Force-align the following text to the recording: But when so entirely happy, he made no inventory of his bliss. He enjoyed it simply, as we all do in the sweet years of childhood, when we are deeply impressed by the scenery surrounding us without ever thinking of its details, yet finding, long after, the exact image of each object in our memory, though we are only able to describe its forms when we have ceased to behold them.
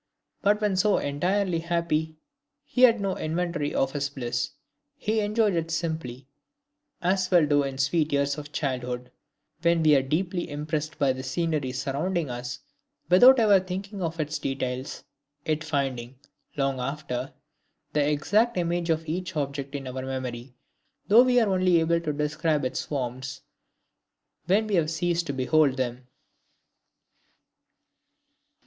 But 0.41 0.59
when 0.61 0.75
so 0.77 0.97
entirely 0.97 1.59
happy, 1.59 2.15
he 2.65 2.85
made 2.87 2.99
no 2.99 3.15
inventory 3.15 3.75
of 3.75 3.91
his 3.91 4.09
bliss. 4.09 4.49
He 4.97 5.19
enjoyed 5.19 5.53
it 5.53 5.69
simply, 5.69 6.27
as 7.03 7.29
we 7.29 7.37
all 7.37 7.45
do 7.45 7.61
in 7.61 7.75
the 7.75 7.81
sweet 7.83 8.11
years 8.11 8.35
of 8.39 8.51
childhood, 8.51 9.11
when 9.61 9.83
we 9.83 9.95
are 9.95 10.01
deeply 10.01 10.49
impressed 10.49 10.97
by 10.97 11.13
the 11.13 11.21
scenery 11.21 11.71
surrounding 11.71 12.31
us 12.31 12.61
without 13.11 13.37
ever 13.39 13.59
thinking 13.59 14.01
of 14.01 14.19
its 14.19 14.39
details, 14.39 15.03
yet 15.45 15.63
finding, 15.63 16.17
long 16.57 16.79
after, 16.79 17.31
the 17.93 18.03
exact 18.09 18.57
image 18.57 18.89
of 18.89 19.07
each 19.07 19.35
object 19.35 19.75
in 19.75 19.85
our 19.85 20.01
memory, 20.03 20.55
though 21.09 21.21
we 21.21 21.39
are 21.39 21.49
only 21.53 21.79
able 21.79 21.99
to 22.01 22.11
describe 22.11 22.65
its 22.65 22.83
forms 22.83 23.41
when 24.47 24.65
we 24.65 24.73
have 24.73 24.89
ceased 24.89 25.27
to 25.27 25.33
behold 25.33 25.77
them. 25.77 26.07